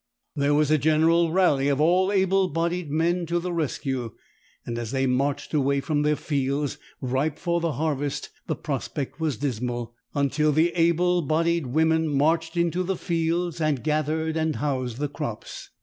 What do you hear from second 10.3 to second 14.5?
the able bodied women marched into the fields and gathered